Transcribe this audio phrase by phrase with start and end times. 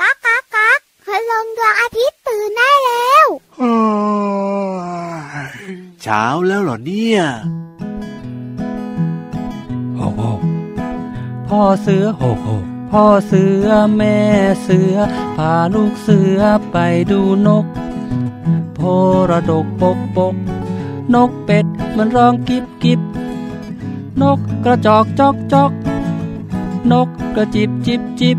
[0.00, 3.26] ก๊ากก๊ากก๊ากคืลงดวงอาทิตย์ตื่นได้แล้ว
[6.02, 7.20] เช้าแล้วเหรอเนี่ย
[9.96, 10.40] โหกหก
[11.48, 13.66] พ่อเสือโหกหกพ่อเสือ
[13.96, 14.18] แม่
[14.62, 14.94] เสือ
[15.36, 16.40] พาลูกเสือ
[16.72, 16.76] ไป
[17.10, 17.66] ดูนก
[18.74, 18.80] โพ
[19.30, 20.34] ระดกปกปก
[21.14, 21.66] นกเป็ด
[21.96, 23.00] มันร้องกิบกิบ
[24.22, 25.72] นกกระจอกจอกจอก
[26.92, 28.38] นกกระจิบจิบจิบ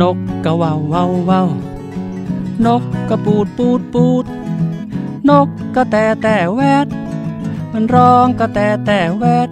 [0.00, 1.48] นกกระว่าวว่าวว่าว
[2.66, 4.24] นกกระปูดปูดปูด
[5.28, 6.86] นกกระแตแต่แวด
[7.72, 9.48] มันร้องกระแตแต่แวด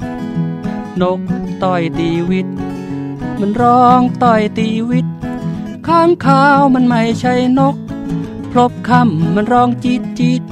[1.03, 1.20] นก
[1.62, 2.48] ต่อยตีวิต
[3.41, 5.06] มันร้องต่อยตีวิต
[5.87, 7.77] ข้างขาวมันไม่ใช่นก
[8.51, 10.43] พลบคำมันร้องจีดจีด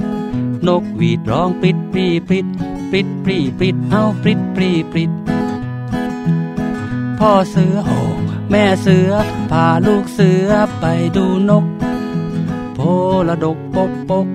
[0.67, 2.47] นกหวีดร้องปริดปรีปริด
[2.91, 5.11] ปริดปรีปริดเอาปริดปรีปริด
[7.19, 8.17] พ่อเสือโหก
[8.51, 9.11] แม่เสือ
[9.51, 10.85] พาลูกเสือไป
[11.17, 11.65] ดูนก
[12.75, 12.79] โพ
[13.27, 14.27] ละดกปกปก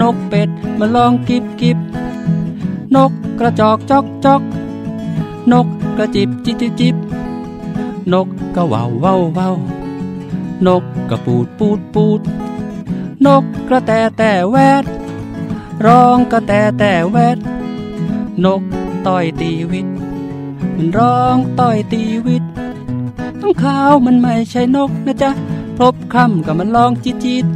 [0.00, 0.48] นกเป็ด
[0.78, 1.78] มันร้องกิบกิบ
[2.96, 4.42] นกกระจอกจอกจอก
[5.52, 6.96] นกกระจิบจิบจิบจิบ
[8.12, 9.56] นกกระว่าวว่าวว่าว
[10.66, 12.20] นกกระปูดปูดปูด
[13.26, 14.84] นกกระแตแต่แวด
[15.86, 17.38] ร้องกระแตแต่แวด
[18.44, 18.62] นก
[19.06, 19.86] ต่อยตีวิต
[20.76, 22.44] มันร้องต่อยตีวิต
[23.40, 25.30] ต้องขาวมันไม่ใช่นกนะจ๊ะ
[25.78, 27.46] พบคำกับมันร้องจิจิต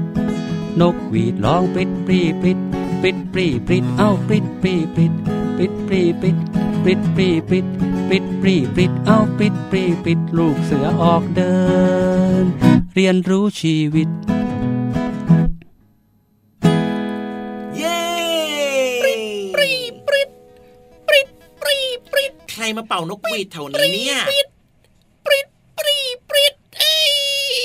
[0.81, 2.58] นกหวีดร้องปริดปรีปริด
[3.00, 5.12] ปริดปรีปริดเอาปริดปรีปริด
[5.56, 6.36] ปริดปรีปริด
[6.83, 7.67] ปริดปรีปริด
[8.08, 11.56] ปริดปรีปริดเอาปริดปรีปริดลูกเสือออกเดิ
[12.42, 12.45] น
[12.95, 14.08] เรียนรู้ชีวิต
[22.78, 24.47] มาเป่านกหวีดแถวนี้เนี่ยปริด
[25.27, 25.47] ปริด
[25.78, 26.97] ปรีปริดเอ้
[27.55, 27.56] ย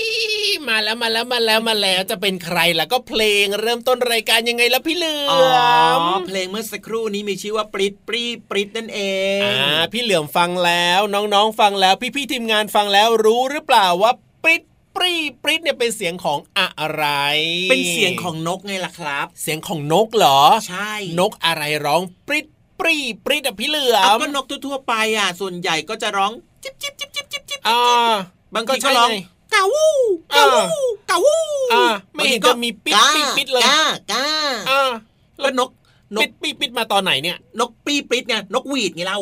[0.68, 9.02] มาแล้วมาแล้วมาแล้วมาแล้วจะเป็นใครล่ะก็เพลงเริ่มต้นรายการยังไงล่ะพี่เหลืออ๋อมเพลงเมื่อสักครู่นี้มีชื่อว่าปริดปรีปริดนั่นเอ
[9.38, 14.12] งอ่าพี่เหลือมฟังแล้วน้องๆฟังแล้วพี่ๆทีมงานฟังแล้วรู้หรือเปล่าว่า
[14.44, 14.62] ปริด
[14.96, 17.06] ปรีปริดเนี่ยเป็นเสียงของอะไร
[17.70, 22.46] เป็นเสียงของนกไงล่ะครับ เสียงของนกเหรอ ใช่ นกอะไรร้องปริด
[22.80, 26.32] ปรีปริดอะพี่เหลือเอามก็นกทั่วๆไปอะส่วนใหญ่ก็จะร้อง
[26.64, 27.82] จิ๊บจิ๊บจิ๊บจิ๊บจิ๊บจิ๊บอ่า
[28.54, 29.20] บางทีก็ร้องใช่
[29.52, 29.88] ไกาวู
[30.36, 30.80] กาวู
[31.10, 31.38] กาวู
[31.74, 34.26] อ่าไม่เห็นจะมีปิดกาปิดปิดเลยกากา
[34.70, 34.92] อ่า
[35.42, 35.70] แล้วนก
[36.16, 39.18] นปิกดปิดปิดมาตอนไหนเนี่ย นกปรีปริดไงนกหวีดไงเรา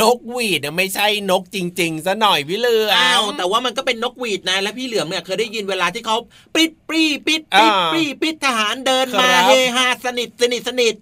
[0.00, 6.16] นกหวีดเนี่ยไม่ใช่นกจริงๆซะหน่อยพี่เหลืออ้าวมแต่ว่ามันก็เป็นนกหวีดนะ และพี่เหลือมเนี่ยเคยได้ยินเวลาที่เขา
[6.54, 10.94] ปิดปรีปิดปิดอ่าปรีปิดทหารเดินมาครับเฮฮาสนิทสนิทสนิท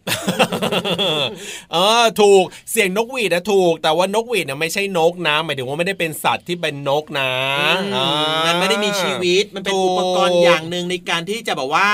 [1.72, 7.30] เออถูกเสียงนกหวีดนะถูก แต่ว่านกหวีดเนี่ยไม่ใช่นกนะหมายถึงว่าไม่ได้เป็นสัตว์ที่เป็นนกนะ
[7.82, 8.08] อือ่า
[8.44, 11.90] มมันไม่ได้มีชีวิตมันเป็นถูกอุปกรณ์อย่างหนึ่งในการที่จะแบบว่า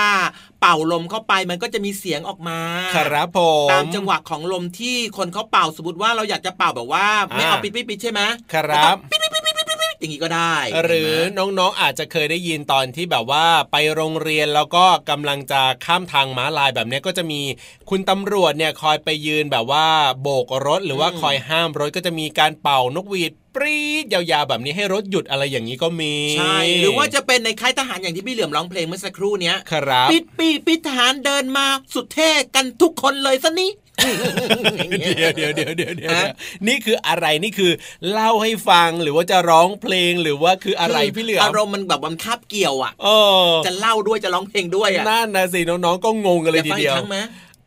[0.63, 2.59] เป่าลมเข้าไปมันก็จะมีเสียงออกมา
[2.95, 8.21] ครับผมตามจังหวะของลมที่คนเขาเป่าสมมติว่าเราอยากจะเป่าแบบว่า ไม่เอาปิดปิดปิดใช่ไหม
[8.53, 17.41] ครับแล้วก็ปิดปิดปิดปิดปิดปิดอย่างนี้ก็ได้ หรือเห็นไหมน้องๆอาจจะเคยได้ยินตอนที่แบบว่าไปโรงเรียนแล้วก็กำลังจะข้ามทางม้าลายแบบเนี้ยก็จะมี
[17.89, 19.87] คุณตำรวจเนี่ยคอยไปยืนแบบว่า
[20.21, 33.71] โบกรถ หรือว่าคอยห้ามรถก็จะมีการเป่านกหวีด ปรี๊ดยาวๆแบบนี้ให้รถหยุดอะไรอย่างนี้ก็มีใช่หรือว่าจะเป็นในค่ายทหารอย่างที่พี่เหลือมร้องเพลงเมื่อสักครู่เนี้ยครับปิดปีปิดทหารเดินมาสุดเท่กันทุกคนเลยซะนี่
[35.07, 36.31] เดี๋ยวเดี๋ยวเดี๋ยวเดี๋ยวเดี๋ยวฮะ
[36.67, 37.71] นี่คืออะไรนี่คือ
[38.11, 43.07] เล่าให้ฟังหรือว่าจะร้องเพลงหรือว่าคืออะไรพี่เหลือมอารมณ์มันแบบมันคาบเกี่ยวอะเอ
[43.47, 47.17] อจะเล่าด้วยจะร้องเพลงด้วยอะนั่นนะสิน้องๆก็งงกันเลยทีฟังอีเดีกยวครั้งไหม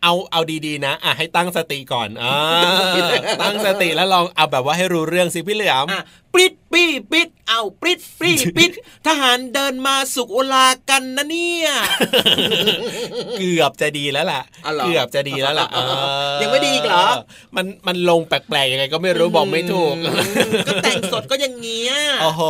[0.03, 2.35] เอาเอาดีๆนะอะให้ตั้งสติก่อนอ่า
[3.43, 6.03] ตั้งสติแล้วลองเอาแบบว่าให้รู้เรื่องสิพี่เหลือมอะ
[6.35, 8.71] ปิดปีปิดเอาปิดปีปิด
[9.07, 11.69] ทหารเดินมาสุกโอลากันนะเนี่ย
[13.39, 17.07] เกือบจะดีแล้วล่ะอ๋อเหรอเกือบจะดีแล้วล่ะเออยังไม่ดีอีกเหรอ
[17.57, 20.11] มันมันลงแปลกๆยังไงก็ไม่รู้บอกไม่ถูกอื
[20.49, 21.93] มก็แต่งสดก็อย่างเงี้ย
[22.23, 22.43] โอ้โห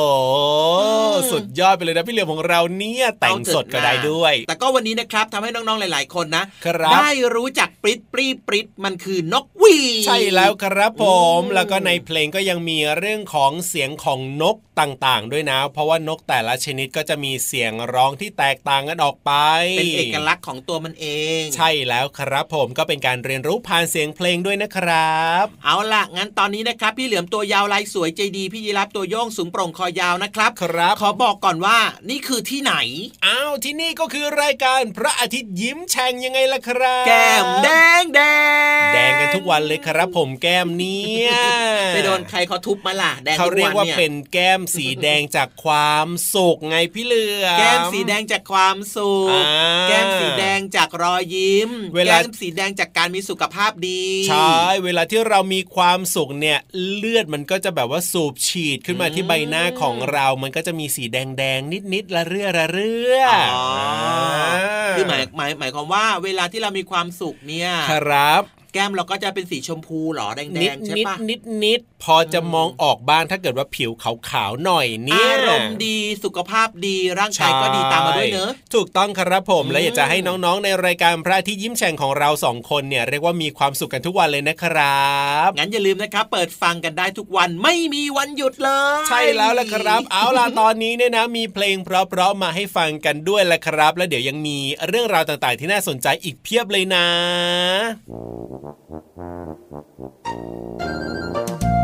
[1.10, 11.04] มสุดยอดไปเลยนะพี่เหลือมของเราเนี่ยแต่งสดก็ได้ด้วย แต่ก็วันนี้นะครับทำให้น้องๆหลาย ๆคนนะครับได้รู้จักปริดปรีปริดมันคือนกหวีดใช่แล้วครับผ
[11.38, 19.32] มอืมแล้วก็ในเพลงก็ยังมีเรื่องของเสียงของนกต่างๆ ด้วยนะ เพราะว่านกแต่ละชนิดก็จะมีเสียงร้องที่แตกต่างกันออกไป
[19.78, 21.06] เป็นเอกลักษณ์ของตัวมันเอ
[21.40, 31.78] ง ใช่แล้วครับผมก็เป็นการเรียนรู้ผ่านเสียงเพลงด้วยนะครับ เอาล่ะงั้นตอนนี้นะครับ พี่เหลือมตัวยาวลายสวยใจดีพี่ยีรับตัวโยงสูงโปร่งคอยาวนะครับครับ ขอบอกบอกก่อนว่า
[32.10, 32.74] นี่คือที่ไหน
[33.26, 37.68] อ้าวที่นี่ก็คือรายการพระอาทิตย์ยิ้มแฉ่งยังไงล่ะครับแก้มแด
[38.00, 38.20] งแด
[38.88, 41.30] งแดงกันทุกวันเลยครับผมแก้มเนี่ย
[41.94, 56.58] ไปโดนใครเขาทุบมาล่ะแดงเขาทุกเรียกวันว่าเนี่ยเป็นแก้มสีแดงจากความสุขไงพี่เหลือมแก้มสีแดงจากความสุขอ่าแก้มสีแดงจากรอยยิ้มเวลาแก้มสีแดงจากการมีสุขภาพดีใช่เวลาที่เรามีความสุขเนี่ย
[56.96, 63.22] เลือดมันก็จะแบบว่าสูบฉีดขึ้นมาที่ใบหน้าของเรา มันก็จะมีสีแดงๆนิดๆละเรื่อละเรื่อ
[63.54, 63.66] อ๋อ
[64.96, 68.42] คือหมายหมายหมายความว่าเวลาที่เรามีความสุขเนี่ย ครับ
[68.76, 85.10] ก้มเราก็จะเป็นสีชมพูเหรอแดนิดงๆใช่นิดปะนิดนิดพอจะมองออกบ้างถ้าเกิดว่าผิวขาวๆหน่อยเนี่ยอารมณ์ดีสุขภาพดีร่างกายก็ดีตามมาด้วยเนอะถูกต้องครับผมอืมและอยากจะให้น้องๆ ในรายการพระอาที่ยิ้มแฉ่งของเราสองคนเนี่ยเรียกว่ามีความสุขกันทุกวันเลยนะครั
[85.46, 94.58] บงั้นอย่าลืมนะครับเปิดฟังกันได้ทุกวันไม่มีวันหยุดเลย ใช่แล้วล่ะครับ เอาล่ะตอนนี้เนี่ยนะมีเพลงเพราะๆมาให้ฟังกันด้วยแหละครับ แล้วเดี๋ยวยังมี
[94.88, 97.06] เรื่องราวต่างๆ ที่น่าสนใจอีกเพียบเลยนะ
[100.26, 101.75] Thank you.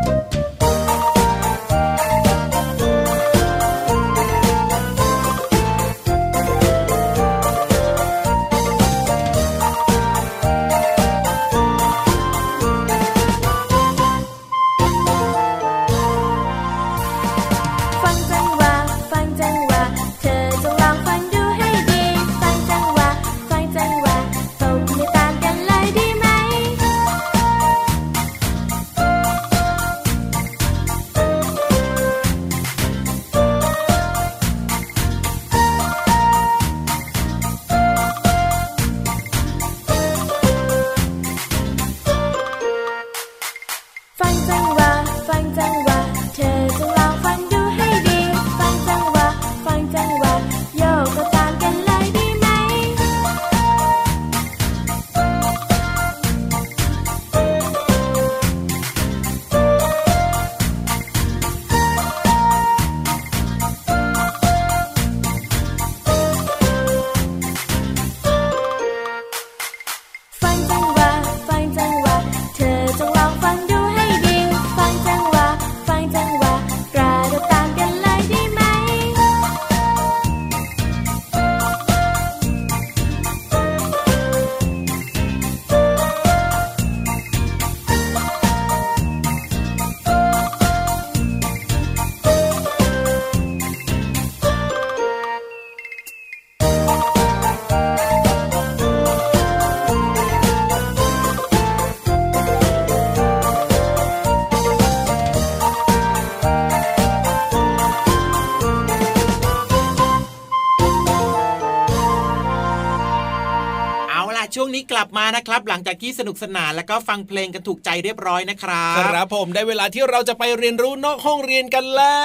[114.55, 122.19] ช่วงนี้กลับมานะครับ หลังจากที่สนุกสนานแล้วก็ฟังเพลงกันถูกใจเรียบร้อยนะครับครับผมได้เวลาที่เราจะไปเรียนรู้นอกห้องเรียนกันแล้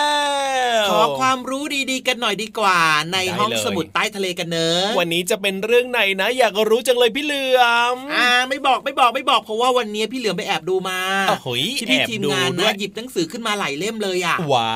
[0.83, 2.81] วขอความรู้ดีๆ กันหน่อยดีกว่า
[3.13, 7.61] ในได้ห้องเลยสมุดใต้ทะเลกันเนอะวันนี้จะเป็นเรื่องไหนนะ อยากรู้จังเลยพี่เหลือ
[7.95, 10.99] มอ่าไม่บอกไม่บอกไม่บอกเพราะว่าวันนี้พี่เหลือมไปแอบดูมา
[11.29, 11.49] โอ้โห
[11.79, 14.75] ที่พี่แอบทีมดูงานด้วนะยหยิบหนังสือขึ้นมาหลายเล่มเลยอะว้า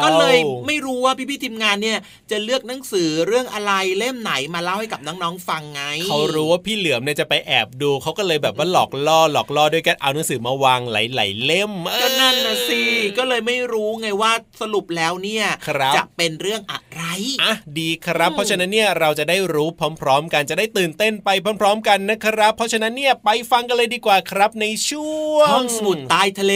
[0.00, 0.36] วก็เลย
[0.66, 1.98] ไม่รู้ว่าพี่พี่ๆทีมงานเนี่ย
[2.30, 12.82] จะเลือกหนังสือเรื่องอะไรเล่มไหนมาเล่าให้กับน้องๆฟังไงเขารู้ว่าพี่เหลือมเนี่ยจะไปแอบดูเขาก็เลยแบบว่าหลอกล่อหลอกล่อด้วยกันเอาหนังสือมาวางหลายๆเล่มเออก็นั่นนะสิ
[13.18, 17.02] ก็เลยไม่รู้ไงว่าสรุปแล้วเนี่ยครับจะเป็นเรื่องอะไร
[17.42, 19.68] อะดีครับอืมเพราะฉะนั้นเนี่ยเราจะได้รู้
[20.00, 21.28] พร้อม ๆ กันจะได้ตื่นเต้นไป
[21.60, 26.54] พร้อม ๆ กันนะครับ เพราะฉะนั้นเนี่ยไปฟังกันเลยดีกว่าครับในช่วงห้องสมุดใต้ทะเล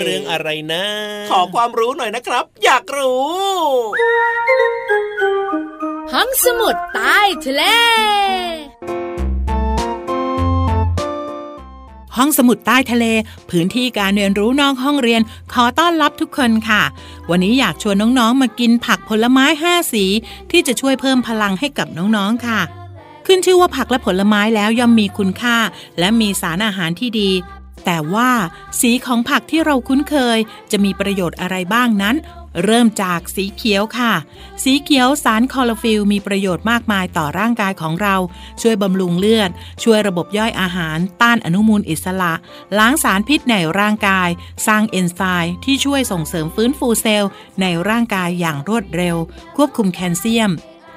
[0.00, 0.84] เรื่องอะไรนะ
[1.30, 3.30] ขอความรู้หน่อยนะครับ อยากรู้
[6.12, 7.62] ห้องสมุดใต้ทะเล
[12.22, 13.04] ห้องสมุดใต้ทะเล
[13.50, 15.20] พื้นที่การเรียนรู้นอกห้องเรียน
[15.52, 16.82] ขอต้อนรับทุกคนค่ะ
[17.30, 20.04] วันนี้อยากชวนน้องๆ มากินผักผลไม้ 5 สี
[20.50, 22.60] ที่จะช่วยเพิ่มพลังให้กับน้องๆ ค่ะ
[23.26, 25.56] ขึ้นชื่อว่าผักและผลไม้แล้วย่อมมีคุณค่า
[25.98, 27.30] และมีสารอาหารที่ดี
[27.84, 28.30] แต่ว่า
[28.80, 30.38] สีของผักที่เราคุ้นเคย
[30.70, 32.16] จะมีประโยชน์อะไรบ้างนั้น
[32.64, 34.12] เริ่มจากสีเขียวค่ะ
[34.64, 38.16] สีเขียวสารคลอโรฟิลมีประโยชน์มากมายต่อร่างกายของเรา
[38.62, 39.50] ช่วยบำรุงเลือด
[39.82, 42.32] ช่วยระบบย่อยอาหาร ต้านอนุมูลอิสระ
[42.78, 44.28] ล้างสารพิษในร่างกาย
[44.66, 47.30] สร้างเอนไซม์ที่ช่วยส่งเสริมฟื้นฟูเซลล์
[47.60, 49.16] ในร่างกายอย่างรวดเร็ว
[49.56, 50.50] ควบคุมแคลเซียม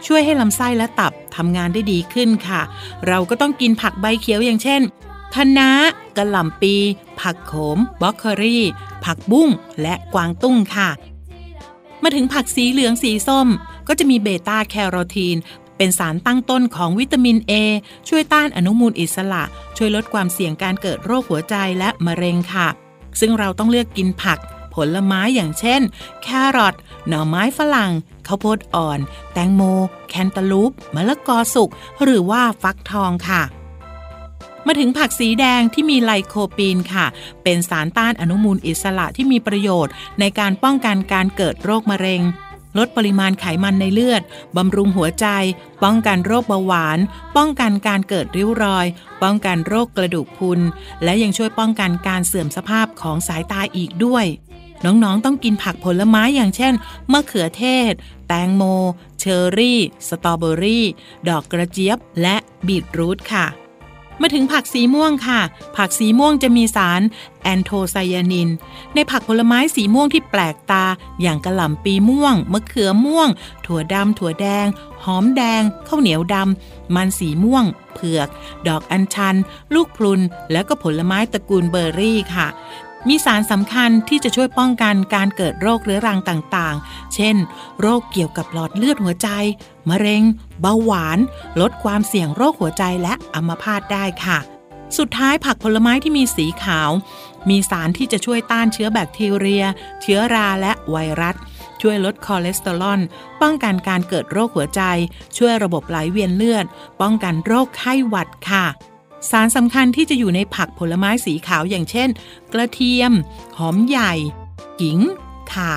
[0.05, 2.61] ช่วยให้ลำไส้และตับทำงานได้ดีขึ้นค่ะ
[3.07, 4.81] เราก็ต้องกินผักใบเขียวอย่างเช่น
[5.35, 5.69] คะน้า
[6.17, 6.75] กะหล่ำปี
[7.19, 8.63] ผักโขมบล็อกเคอรี่
[9.05, 9.49] ผักบุ้ง
[9.81, 10.89] และกวางตุ้งค่ะ
[12.03, 13.47] มาถึงผักสีเหลืองสีส้ม
[13.87, 15.37] ก็จะมีเบต้าแคโรทีน
[15.77, 17.53] เป็นสารตั้งต้นของวิตามิน A
[18.09, 19.43] ช่วยต้านอนุมูลอิสระ
[19.77, 22.67] ช่วยลดความเสี่ยงการเกิดโรคหัวใจและมะเร็งค่ะ
[23.19, 24.39] ซึ่งเราต้องเลือกกินผัก
[24.73, 25.81] ผลไม้อย่างเช่น
[26.23, 26.75] แครอท
[27.07, 27.91] หน่อไม้ฝรั่ง
[28.27, 28.99] ข้าวโพดอ่อน
[29.33, 29.61] แตงโม
[30.09, 31.69] แคนตาลูปมะละกอสุก
[32.03, 33.41] หรือว่าฟักทองค่ะ
[34.65, 37.05] มาถึงผักสีแดงที่มีไลโคปีนค่ะ
[37.43, 42.21] เป็นสารต้านอนุมูลอิสระที่มีประโยชน์ ในการป้องกันการเกิดโรคมะเร็ง
[42.77, 44.21] ลดปริมาณไขมันในเลือด
[44.57, 45.27] บำรุงหัวใจ
[45.83, 46.99] ป้องกันโรคเบาหวาน
[47.37, 48.85] ป้องกันการเกิดริ้วรอย
[49.23, 50.59] ป้องกันโรคกระดูกพรุน
[51.03, 54.25] และยังช่วยป้องกันการเสื่อมสภาพของสายตาอีกด้วย
[54.85, 56.73] น้อง ๆ ต้องกินผักผลไม้อย่างเช่น
[57.11, 57.93] มะเขือเทศ
[58.27, 58.63] แตงโม
[59.19, 60.85] เชอร์รี่ สตรอเบอรี่
[61.29, 62.35] ดอกกระเจี๊ยบ และ
[62.67, 63.45] บีทรูทค่ะ
[64.21, 65.39] มาถึงผักสีม่วงค่ะ
[65.77, 67.01] ผักสีม่วงจะมีสาร
[67.43, 68.49] แอนโทไซยานิน
[68.93, 70.85] ในผักผลไม้สีม่วงที่แปลกตา
[71.21, 73.29] อย่างกะหล่ำปีม่วง มะเขือม่วง
[73.65, 74.65] ถั่วดำถั่วแดง
[75.03, 78.27] หอมแดง ข้าวเหนียวดำ มันสีม่วง เผือก
[78.67, 79.35] ดอกอัญชัน
[79.73, 82.47] ลูกพรุน แล้วก็ผลไม้ตระกูลเบอร์รี่ค่ะ
[83.07, 87.35] มีสารสำคัญที่จะช่วยป้องกันการเกิดโรคเรื้อรังต่างๆ เช่น
[87.81, 89.29] โรคเกี่ยวกับหลอดเลือดหัวใจ
[89.89, 90.23] มะเร็ง
[90.61, 91.19] เบาหวาน
[91.61, 94.39] ลดความเสี่ยงโรคหัวใจและอัมพาตได้ค่ะ
[94.97, 96.89] สุดท้ายผักผลไม้ที่มีสีขาว
[97.49, 99.65] มีสารที่จะช่วยต้านเชื้อแบคทีเรีย
[100.01, 101.35] เชื้อราและไวรัส
[101.81, 103.01] ช่วยลดคอเลสเตอรอล
[103.41, 104.81] ป้องกันการเกิดโรคหัวใจ
[105.37, 106.65] ช่วยระบบไหลเวียนเลือด
[107.01, 108.65] ป้องกันโรคไข้หวัดค่ะ
[109.29, 112.09] สารสำคัญที่จะอยู่ในผักผลไม้สีขาวอย่างเช่น
[112.53, 113.11] กระเทียม
[113.57, 114.13] หอมใหญ่
[114.81, 114.99] ขิง
[115.51, 115.73] ข่า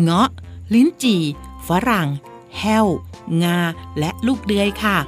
[0.00, 0.30] เงาะ
[0.74, 1.22] ลิ้นจี่
[1.68, 2.08] ฝรั่ง
[2.58, 2.86] แห้ว
[3.42, 3.58] งา
[3.98, 4.98] และลูกเดือยค่ะ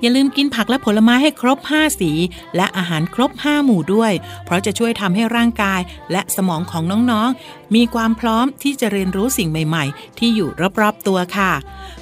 [0.00, 2.10] อย่าลืมกินผักและผลไม้ให้ครบ 5 สี
[2.56, 4.12] และอาหารครบ 5 หมู่ด้วย
[4.44, 5.80] เพราะจะช่วยทำให้ร่างกาย
[6.12, 10.48] และสมองของน้องๆ มีความพร้อมที่จะเรียนรู้สิ่งใหม่ๆ ที่อยู่
[10.80, 11.52] รอบๆตัวค่ะ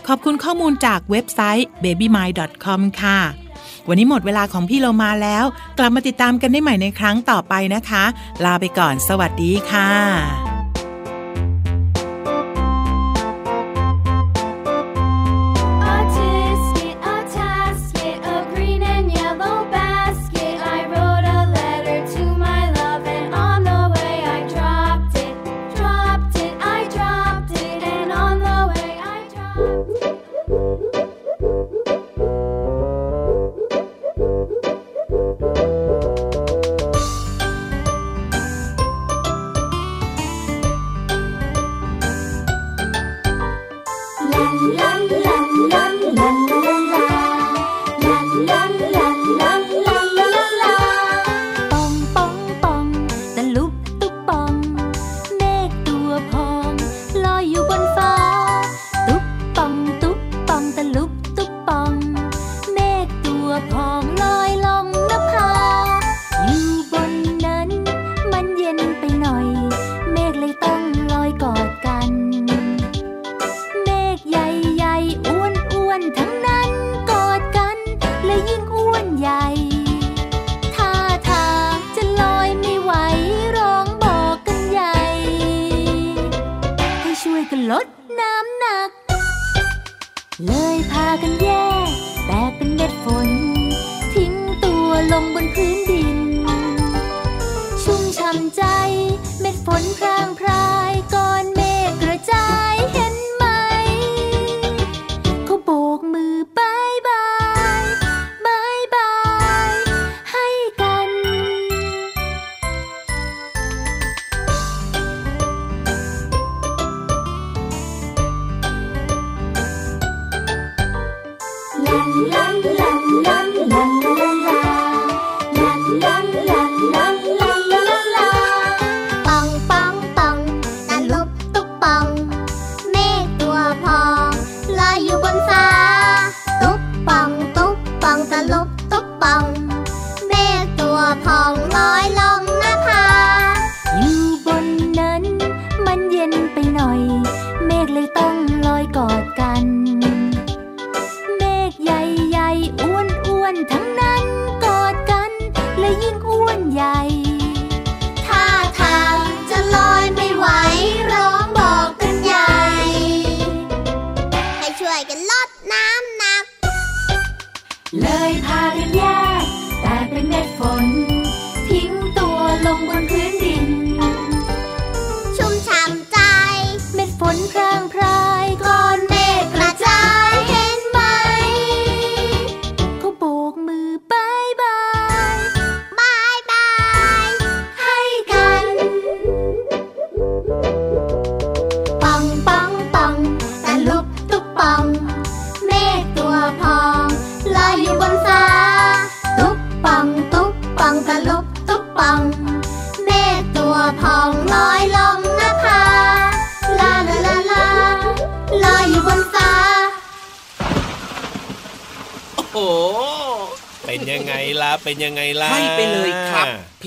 [0.07, 3.19] ขอบคุณข้อมูลจากเว็บไซต์ babymind.com ค่ะ
[3.89, 5.45] วันนี้หมดเวลาของพี่เรามาแล้ว
[5.79, 8.05] กลับมาติดตามกันได้ใหม่ในครั้งต่อไปนะคะ
[8.45, 10.50] ลาไปก่อน สวัสดีค่ะ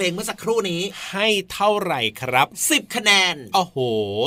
[0.03, 0.81] ลงเมื่อสักครู่นี้
[1.23, 3.77] ให้เท่าไหร่ครับ 10 คะแนนโอ้โห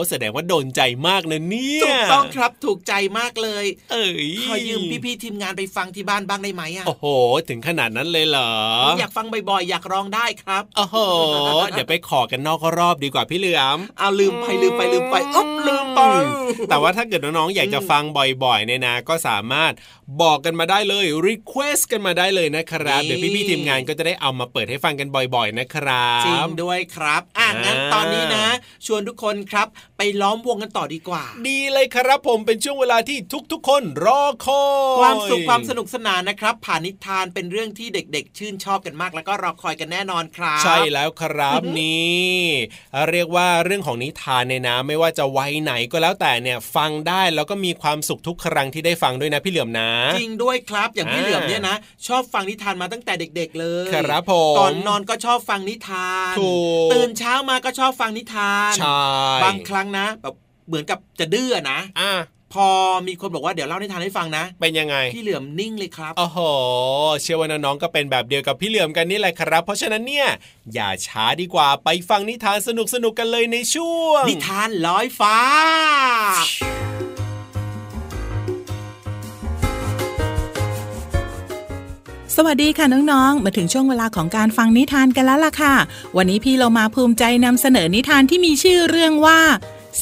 [0.09, 7.07] แสดงว่าโดนใจมากนะเนี่ยถูกต้องครับถูกใจมากเลย เอ้ยขอยืมพี่ๆทีมงานไปฟังที่บ้านบ้างได้ไหมอะโอ้โห
[7.49, 8.53] ถึงขนาดนั้นเลยเหรอ
[8.99, 10.97] อยากฟังบ่อยๆอยากร้องได้ครับโอ้โห
[11.71, 16.01] เดี๋ยวไปขอกันนอกรอบดีกว่าพี่เหลือมเอาลืมไปลืมไปลืมไปอ๊บลืมไป
[16.69, 18.03] แต่ว่าถ้าเกิดน้องๆอยากจะฟัง
[18.45, 19.73] บ่อยๆเนี่ยนะ ก็สามารถ
[20.23, 28.47] บอกกันมาได้เลย request กันมาได้เลยนะครับนี่เดี๋ยวพี่ๆทีมงานก็จะได้เอามาเปิดให้ฟังกันบ่อย ๆ นะครับจริงด้วยครับอะงั้นอ่าตอนนี้นะ
[28.87, 29.67] ชวนทุกคนครับ
[29.99, 33.19] ไปล้อมวงกันต่อดีกว่า ดีเลยครับผมเป็นช่วงเวลาที่
[33.53, 34.63] ทุกๆ คนรอคอ
[34.99, 42.45] ยความสุขความสนุกสนานนะครับ ผ่านนิทานเป็นเรื่องที่เด็กๆ ชื่นชอบกันมาก แล้วก็รอคอยกันแน่นอนครับ ใช่แล้วครับนี่
[43.11, 51.77] เรียกว่าเรื่องของนิทานเนี่ยนะ ไม่ว่าจะวัยไหนก็แล้วแต่เนี่ยฟังได้แล้วก็มีความสุขทุกครั้งที่ได้ฟังด้วยนะพี่เหลือมนะ จริงด้วยครับอย่างพี่อ่าเหลือมเนี่ยนะ
[52.07, 59.05] ชอบฟังนิทานมาตั้งแต่เด็ก ๆ เลยครับผมก่อนนอนก็ชอบฟังนิทานถูกตื่นเช้ามาก็ชอบฟังนิทานใช่
[59.45, 60.35] บางครั้งนะ แบบ
[60.69, 62.13] เหมือนกับจะดื้อนะอะ
[62.55, 62.69] พอ
[63.09, 66.39] มีคนบอกว่าเดี๋ยวเล่านิทานให้ฟังนะ เป็นยังไง พี่เหลือมนิ่งเลยครับโอ้โห
[67.23, 70.29] เชื่อว่าน้องๆก็เป็นแบบเดียวกับพี่เหลือมกันนี่แหละครับ เพราะฉะนั้นเนี่ย
[70.75, 72.69] อย่าช้าดีกว่าไปฟังนิทานส
[73.05, 75.39] นุกๆกันเลยในช่วง นิทานลอยฟ้า
[82.37, 85.75] สวัสดีค่ะน้องๆ มาถึงช่วงเวลาของการฟังนิทานกันแล้วล่ะค่ะ
[86.17, 89.41] วันนี้พี่เรามาภูมิใจนำเสนอนิทานที่มีชื่อเรื่องว่า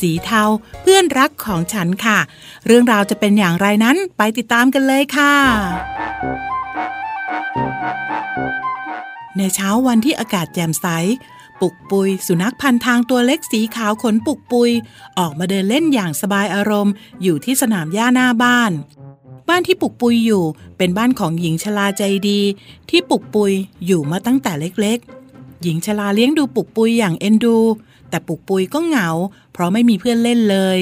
[0.01, 0.43] สีเทา
[0.83, 2.19] เพื่อนรักของฉันค่ะ
[2.67, 5.35] เรื่องราวจะเป็นอย่างไรนั้นไปติดตามกันเลยค่ะ
[9.37, 10.87] ในเช้าวันที่อากาศแจ่มใส
[11.61, 14.71] ปุกปุย สุนัขพันทางตัวเล็กสีขาวขนปุกปุย
[15.19, 18.73] ออกมาเดินเล่นอย่างสบายอารมณ์ อยู่ที่สนามหญ้าหน้าบ้าน
[19.49, 20.45] บ้านที่ปุกปุยอยู่
[20.77, 22.41] เป็นบ้านของหญิงชราใจดี
[22.91, 23.53] ที่ปุกปุย
[23.87, 27.59] อยู่มาตั้งแต่เล็กๆ หญิงชราเลี้ยงดูปุกปุยอย่างเอ็นดู
[28.15, 29.09] แต่ปุกปุยก็เหงา
[29.53, 30.79] เพราะไม่มีเพื่อนเล่นเลย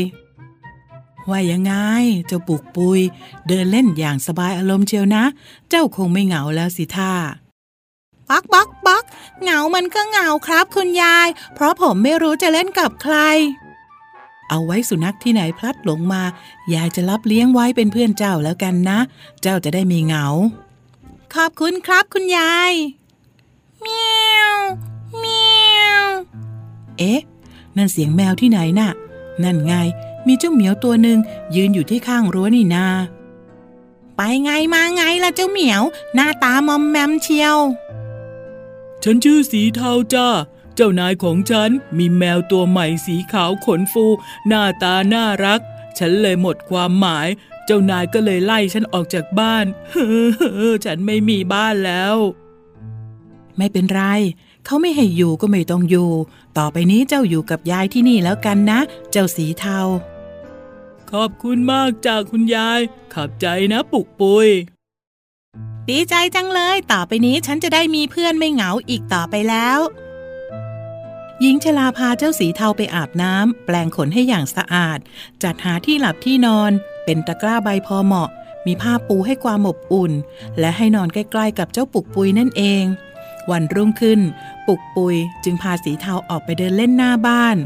[1.30, 1.72] ว่ายังไง
[2.26, 3.00] เจ้าปุกปุย
[3.48, 5.24] เดินเล่นอย่างสบายอารมณ์เชียวนะ
[5.70, 7.12] เจ้าคงไม่เหงาแล้วสิท่า
[8.30, 9.04] ปักปักปัก
[9.42, 13.16] เหงามันก็เหงาครับคุณยาย เพราะผมไม่รู้จะเล่นกับใคร
[14.48, 16.22] เอาไว้สุนัขที่ไหนพลัดหลงมา
[16.74, 18.98] ยายจะรับเลี้ยงไว้เป็นเพื่อนเจ้าแล้วกันนะ
[19.42, 20.26] เจ้าจะได้มีเหงา
[21.34, 22.72] ขอบคุณครับคุณยาย
[23.80, 24.04] เมี
[24.38, 24.56] ยว
[25.18, 25.51] เมียว
[27.02, 27.22] เอ๊ะ
[27.76, 28.90] นั่นเสียงแมวที่ไหนน่ะ
[29.42, 29.74] นั่นไง
[30.26, 31.18] มีเจ้าเหมียวตัวหนึ่ง
[31.54, 32.86] ยืนอยู่ที่ข้างรั้วนี่นา
[34.16, 35.82] ไปไงมาไงล่ะเจ้าเหมียว
[36.14, 37.56] หน้าตามอมแมมเชียว
[39.02, 40.28] ฉันชื่อสีเทาจ้า
[40.74, 44.06] เจ้านายของฉันมีแมวตัวใหม่สีขาวขนฟู
[44.46, 45.60] หน้าตาน่ารัก
[45.98, 47.28] ฉันเลยหมดความหมาย
[47.66, 52.16] เจ้านายก็เลยไล่ฉันออกจากบ้าน เฮ้อฉันไม่มีบ้านแล้ว
[53.56, 54.02] ไม่เป็นไร
[54.66, 56.10] เขาไม่ให้อยู่ก็ไม่ต้องอยู่
[56.58, 59.80] ต่อไปนี้เจ้าอยู่กับยายที่นี่แล้วกันนะ เจ้าสีเทา
[61.10, 62.80] ขอบคุณมากจากคุณยาย
[63.14, 64.48] ขอบใจนะปุกปุย
[65.88, 69.78] ดีใจจังเลย ต่อไปนี้ฉันจะได้มีเพื่อนไม่เหงาอีกต่อไปแล้ว
[71.40, 74.98] หญิงชลาพาเจ้าสีเทาไปอาบน้ำแปลงขนให้อย่างสะอาด
[75.42, 76.70] จัดหาที่หลับที่นอน
[77.04, 78.30] เป็นตะกร้าใบพอเหมาะ
[78.66, 80.12] มีผ้าปูให้ความอบอุ่น
[80.58, 82.84] และให้นอนใกล้ๆกับเจ้าปุกปุยนั่นเอง
[83.50, 84.20] วันรุ่งขึ้น
[84.66, 87.56] ปุกปุยจึงพาสีเทาออกไปเดินเล่นหน้าบ้าน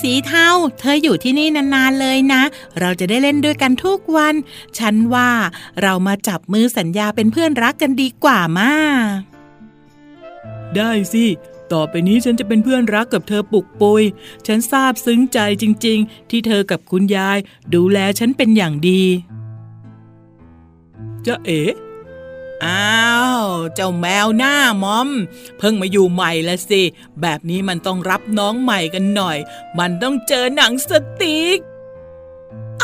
[0.00, 2.42] สีเทาเธออยู่ที่นี่นานๆเลยนะ
[2.80, 4.34] เราจะได้เล่นด้วยกันทุกวัน
[4.78, 5.30] ฉันว่า
[5.82, 8.72] เรามาจับมือสัญญาเป็นเพื่อนรักกันดีกว่ามา
[10.76, 11.26] ได้สิ
[11.72, 14.02] ต่อไปนี้ฉันจะเป็นเพื่อนรักกับเธอปุกปุย
[14.46, 17.38] ฉันซาบซึ้งใจจริง ๆ ที่เธอกับคุณยาย
[17.74, 19.02] ดูแลฉันเป็นอย่างดี
[21.26, 21.62] จะเอ๋
[22.64, 23.06] อ้า
[23.38, 25.08] ว เจ้าแมวหน้ามอม
[25.58, 26.82] เพิ่งมาอยู่ใหม่ละสิ
[27.20, 29.38] แบบนี้มันต้องรับน้องใหม่กันหน่อย
[29.78, 30.90] มันต้องเจอหนังส
[31.20, 31.58] ติ๊ก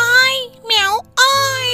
[0.00, 0.34] อ้อย
[0.66, 1.68] แมวอ้อย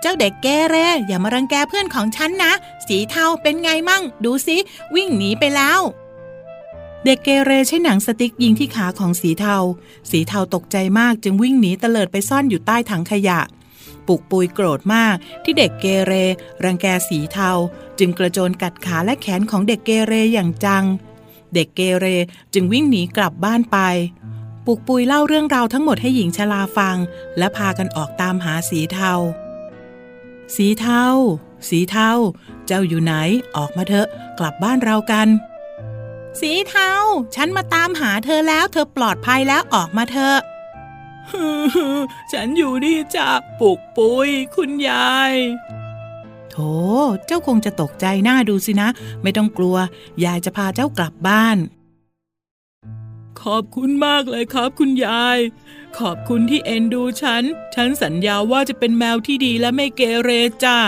[0.00, 2.52] เจ้าเด็กแกเรอย่ามารังแกเพื่อนของฉันนะ
[2.86, 4.56] สีเทาเป็นไงมั่ง ดูสิ
[4.94, 5.80] วิ่งหนีไปแล้ว
[7.04, 9.56] เด็กเกเรใช้หนังสติ๊กยิงที่ขาของสีเทา
[10.10, 13.40] สีเทาตกใจมากจึงวิ่งหนีเตลิดไปซ่อนอยู่ใต้ถังขยะ
[14.08, 16.12] ปุกปุยโกรธมาก ที่เด็กเกเร
[16.64, 17.50] รังแกสีเทา
[17.98, 20.84] จึงกระโจนกัดขาและแขนของเด็กเกเรอย่างจัง
[21.54, 22.06] เด็กเกเร
[22.54, 23.78] จึงวิ่งหนีกลับบ้านไป
[24.66, 26.96] ปุกปุยเล่าเรื่องราวทั้งหมดให้หญิงชราฟัง
[27.38, 29.12] และพากันออกตามหาสีเทา
[30.56, 31.04] สีเทา
[31.68, 32.10] สีเทา
[32.66, 33.14] เจ้าอยู่ไหน
[33.56, 35.28] ออกมาเถอะกลับบ้านเรากัน
[36.40, 36.90] สีเทา
[37.34, 40.38] ฉันมาตามหาเธอแล้ว เธอปลอดภัยแล้วออกมาเถอะ
[42.32, 43.28] ฉันอยู่นี่จ้ะ
[43.60, 45.34] ปุกปุยคุณยาย
[46.50, 46.56] โถ
[47.26, 48.88] เจ้าคงจะตกใจหน้าดูสินะ
[49.22, 49.76] ไม่ต้องกลัว
[50.24, 51.58] ยายจะพาเจ้ากลับบ้าน
[53.42, 55.38] ขอบคุณมากเลยครับคุณยาย
[55.98, 60.30] ขอบคุณที่เอ็นดูฉัน ฉันสัญญาว่าจะเป็นแมวที่ดีและไม่เกเร
[60.64, 60.78] จ้า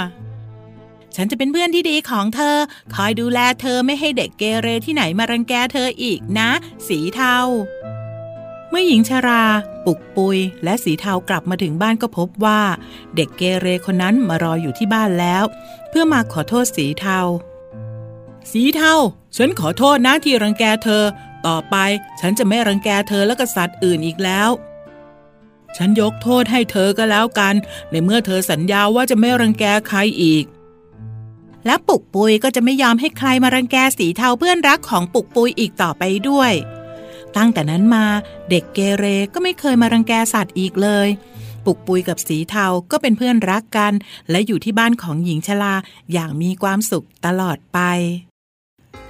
[1.16, 2.56] ฉันจะเป็นเพื่อนที่ดีของเธอ
[2.94, 6.50] คอยดูแลเธอไม่ให้เด็กเกเรที่ไหนมารังแกเธออีกนะ
[6.88, 7.36] สีเทา
[8.70, 9.44] เมื่อหญิงชรา
[9.86, 12.60] ปุกปุย และสีเทากลับมาถึงบ้านก็พบว่า
[13.16, 15.44] เด็กเกเรคนนั้นมารออยู่ที่บ้านแล้ว
[15.88, 17.20] เพื่อมาขอโทษสีเทา
[18.52, 18.94] สีเทา
[19.36, 21.02] ฉันขอโทษนะที่รังแกเธอ
[21.46, 21.76] ต่อไป
[22.20, 24.50] ฉันจะไม่รังแกเธอและกษัตริย์อื่นอีกแล้ว
[25.76, 27.54] ฉันยกโทษให้เธอก็แล้วกัน
[27.90, 30.44] ในเมื่อเธอสัญญาว่าจะไม่รังแกใครอีก
[31.66, 36.52] และปุกปุยก็จะไม่ยอมให้ใครมารังแกสีเทาเพื่อนรักของปุกปุยอีกต่อไปด้วย
[37.36, 38.04] ตั้งแต่นั้นมา
[38.50, 41.08] เด็กเกเรก็ไม่เคยมารังแกสัตว์อีกเลย
[41.64, 43.92] ปุกปุยกับสีเทาก็เป็นเพื่อนรักกัน
[44.30, 45.74] และอยู่ที่บ้านของหญิงชลา
[46.12, 47.78] อย่างมีความสุขตลอดไป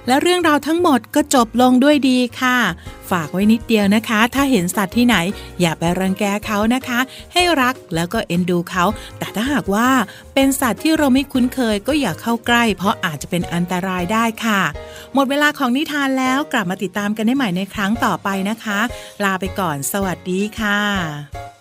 [0.07, 2.57] และเรื่องราวทั้งหมดก็จบลงด้วยดีค่ะ
[3.11, 5.15] ฝากไว้นิดเดียวนะคะ ถ้าเห็นสัตว์ที่ไหน
[5.61, 6.99] อย่าไปรังแกเขานะคะ
[7.33, 8.85] ให้รักแล้วก็เอ็นดูเขา
[9.17, 9.89] แต่ถ้าหากว่า
[10.33, 14.61] เป็นสัตว์ที่เราไม่คุ้นเคยก็อย่าเข้าใกล้ เพราะอาจจะเป็นอันตรายได้ค่ะ
[15.13, 18.79] หมดเวลาของนิทานแล้วกลับมาติดตามกันได้ใหม่ในครั้งต่อไปนะคะ
[19.23, 21.60] ลาไปก่อน สวัสดีค่ะ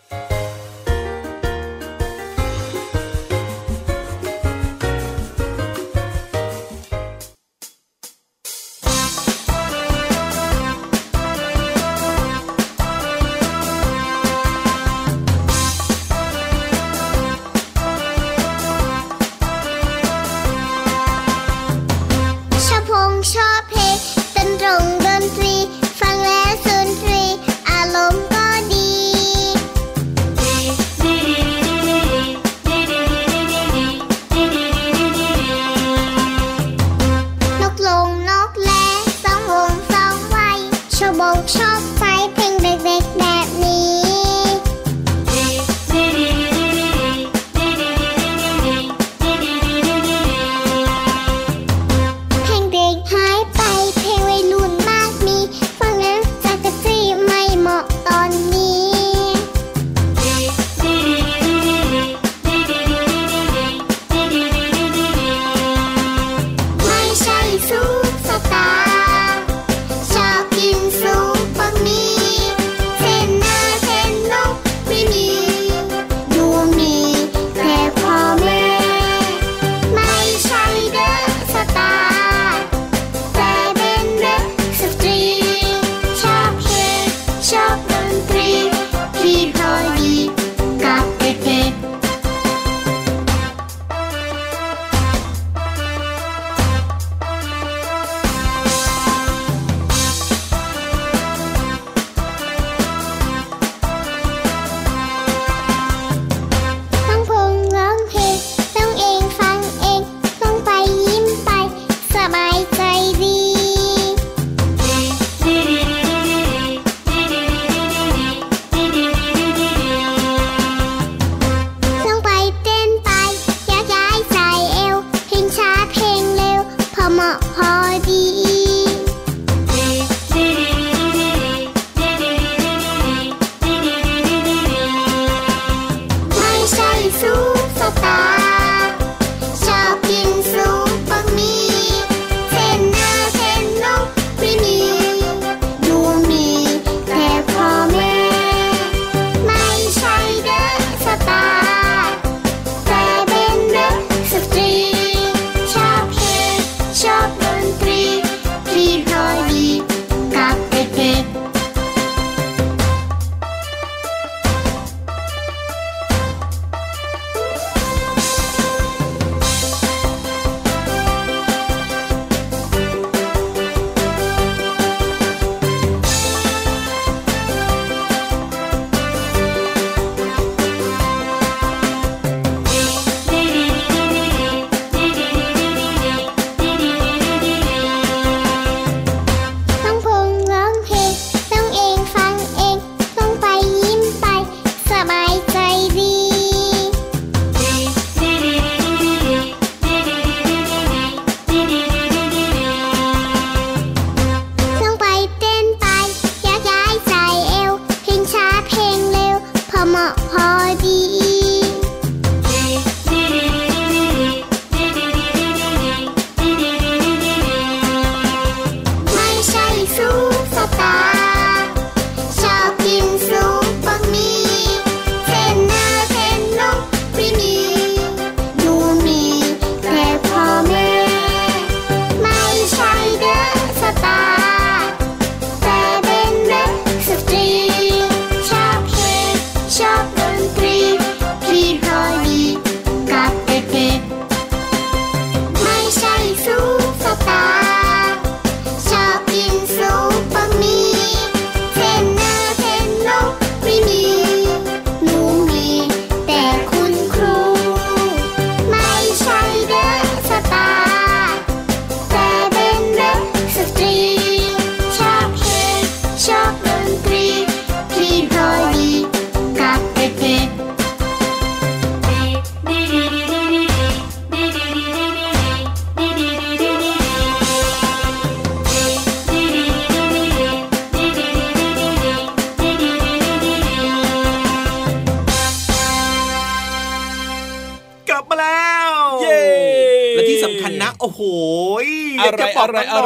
[292.79, 293.00] อะ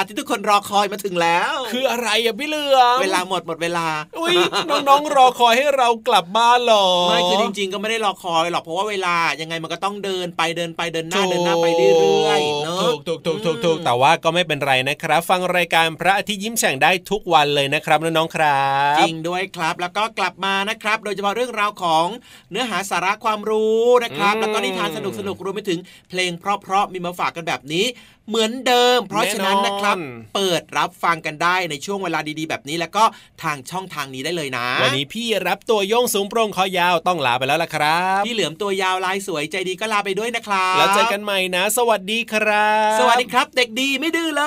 [0.00, 3.86] าที่ทุกคนรอคอยมาถึงแล้ว คืออะไรอะพี่เหลือมเวลาหมดหมดเวลา
[4.18, 4.34] อุ้ย
[4.70, 22.06] น้องๆรอคอยให้เรากลับบ้านเหรอไม่คือจริง ๆ ก็ไม่ได้รอคอยหรอกเพราะว่าเวลายังไงมันก็ต้องเดินไปเดินไปเดินหน้าเดินหน้าไปเรื่อยๆเนอะถูกถูกถูกถูกถูกแต่ว่าก็ไม่เป็นไรนะครับ ฟังรายการพระอาทิตย์ยิ้มแฉ่งได้ทุกวันเลยนะครับน้องๆครับจริงด้วยครับแล้วก็กลับมานะครับ โดยเฉพาะเรื่องราวของ
[22.50, 27.84] เนื้อหาสาระความรู้นะครับ แล้วก็นิทานสนุกสนุกๆรวมไปถึงเพลงเพราะๆมีมาฝากกันแบบนี้
[28.30, 29.96] เหมือนเดิม เพราะฉะนั้นนะครับ
[30.34, 33.04] เปิดรับฟังกันได้ในช่วงเวลาดีๆ แบบนี้แล้วก็
[33.42, 44.44] ทางช่องทางนี้ได้เลยนะ วันนี้พี่รับตัวโยงสูงโปร่งคอยาวต้องลาไปแล้วล่ะครับ พี่เหลือมตัวยาวลายสวยใจดีก็ลาไปด้วยนะครับ แล้วเจอกันใหม่นะ สวัสดีครับ สวัสดีครับ เด็กดีไม่ดื้อเล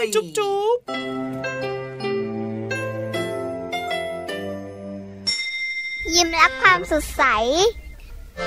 [0.00, 0.78] ย จุ๊บจุ๊บ
[6.14, 7.24] ยิ้มรับความสดใส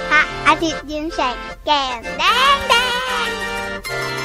[0.09, 2.23] พระอาทิตย์ยิ้มแฉกแก้มแด
[2.55, 2.73] งแด
[3.27, 4.24] ง